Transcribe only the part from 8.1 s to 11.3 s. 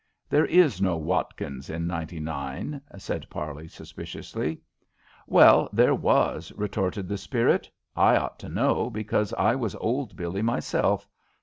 ought to know, because I was old Billie myself.